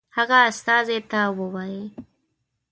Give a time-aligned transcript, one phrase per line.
[0.17, 1.83] هغه استازي ته ووايي.